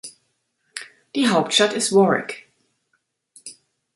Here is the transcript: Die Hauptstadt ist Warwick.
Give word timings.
Die 1.15 1.29
Hauptstadt 1.29 1.73
ist 1.73 1.93
Warwick. 1.93 2.49